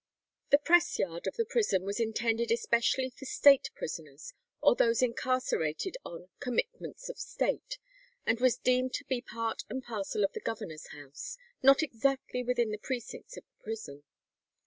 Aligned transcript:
The 0.49 0.57
press 0.57 0.97
yard 0.97 1.27
of 1.27 1.35
the 1.35 1.45
prison 1.45 1.83
was 1.83 1.99
intended 1.99 2.49
especially 2.51 3.11
for 3.11 3.25
State 3.25 3.69
prisoners, 3.75 4.33
or 4.59 4.73
those 4.73 5.03
incarcerated 5.03 5.95
on 6.03 6.27
"commitments 6.39 7.07
of 7.07 7.19
State," 7.19 7.77
and 8.25 8.39
was 8.39 8.57
deemed 8.57 8.93
to 8.95 9.05
be 9.05 9.21
part 9.21 9.61
and 9.69 9.83
parcel 9.83 10.23
of 10.23 10.33
the 10.33 10.39
governor's 10.39 10.87
house, 10.87 11.37
not 11.61 11.81
actually 12.03 12.41
within 12.41 12.71
the 12.71 12.79
precincts 12.79 13.37
of 13.37 13.43
the 13.43 13.63
prison. 13.63 14.01